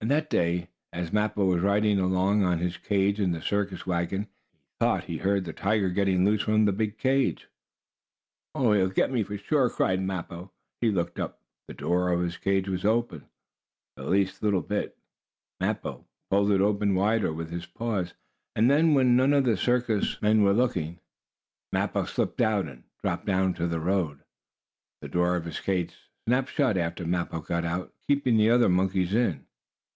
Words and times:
And 0.00 0.10
that 0.10 0.28
day, 0.28 0.68
as 0.92 1.14
Mappo 1.14 1.46
was 1.46 1.62
riding 1.62 1.98
along 1.98 2.42
in 2.42 2.58
his 2.58 2.76
own 2.76 2.82
cage 2.82 3.18
in 3.18 3.30
the 3.32 3.40
circus 3.40 3.86
wagon, 3.86 4.24
he 4.24 4.76
thought 4.78 5.04
he 5.04 5.16
heard 5.16 5.46
the 5.46 5.54
tiger 5.54 5.88
getting 5.88 6.26
loose 6.26 6.42
from 6.42 6.66
the 6.66 6.74
big 6.74 6.98
cage. 6.98 7.48
"Oh, 8.54 8.74
he'll 8.74 8.90
get 8.90 9.10
me, 9.10 9.24
sure!" 9.38 9.70
cried 9.70 10.02
Mappo. 10.02 10.52
He 10.82 10.90
looked 10.90 11.18
up. 11.18 11.40
The 11.68 11.72
door 11.72 12.10
of 12.12 12.20
his 12.20 12.36
cage 12.36 12.68
was 12.68 12.84
open 12.84 13.24
the 13.96 14.04
least 14.04 14.42
little 14.42 14.60
bit. 14.60 14.98
Mappo 15.58 16.04
pulled 16.30 16.50
it 16.50 16.60
open 16.60 16.94
wider 16.94 17.32
with 17.32 17.48
his 17.50 17.64
paws, 17.64 18.12
and 18.54 18.70
then, 18.70 18.92
when 18.92 19.16
none 19.16 19.32
of 19.32 19.44
the 19.44 19.56
circus 19.56 20.20
men 20.20 20.42
was 20.44 20.54
looking, 20.58 21.00
Mappo 21.72 22.04
slipped 22.04 22.42
out, 22.42 22.66
and 22.68 22.84
dropped 23.02 23.24
down 23.24 23.54
to 23.54 23.66
the 23.66 23.80
road. 23.80 24.18
The 25.00 25.08
door 25.08 25.34
of 25.34 25.46
his 25.46 25.60
cage 25.60 25.94
snapped 26.28 26.50
shut 26.50 26.76
after 26.76 27.06
Mappo 27.06 27.40
got 27.40 27.64
out, 27.64 27.94
keeping 28.06 28.36
the 28.36 28.50
other 28.50 28.68
monkeys 28.68 29.14
in. 29.14 29.46